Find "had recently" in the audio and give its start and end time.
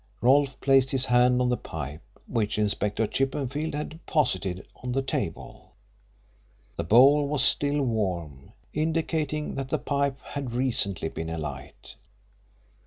10.23-11.09